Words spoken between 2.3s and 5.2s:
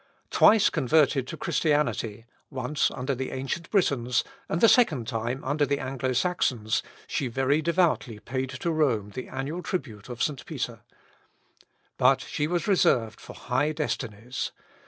once under the ancient Britons, and the second